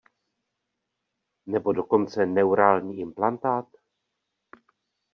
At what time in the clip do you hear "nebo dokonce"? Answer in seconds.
1.45-2.25